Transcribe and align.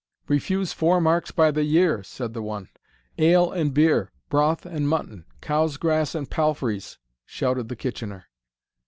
"Refuse 0.27 0.73
four 0.73 0.99
marks 0.99 1.29
by 1.29 1.51
the 1.51 1.61
year!" 1.63 2.01
said 2.01 2.33
the 2.33 2.41
one. 2.41 2.69
"Ale 3.19 3.51
and 3.51 3.71
beer 3.71 4.11
broth 4.29 4.65
and 4.65 4.89
mutton 4.89 5.25
cow's 5.41 5.77
grass 5.77 6.15
and 6.15 6.27
palfrey's!" 6.27 6.97
shouted 7.23 7.69
the 7.69 7.75
Kitchener. 7.75 8.25